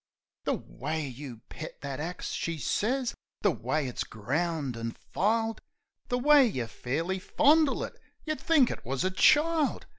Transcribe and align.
"The 0.45 0.55
way 0.55 1.07
you 1.07 1.41
pet 1.47 1.81
that 1.81 1.99
axe," 1.99 2.31
she 2.31 2.57
sez 2.57 3.13
"the 3.41 3.51
way 3.51 3.87
it's 3.87 4.03
ground 4.03 4.75
an' 4.75 4.93
filed, 5.11 5.61
The 6.07 6.17
way 6.17 6.47
you 6.47 6.65
fairly 6.65 7.19
fondle 7.19 7.83
it, 7.83 8.01
you'd 8.25 8.39
think 8.39 8.71
it 8.71 8.83
wus 8.83 9.03
a 9.03 9.11
child 9.11 9.85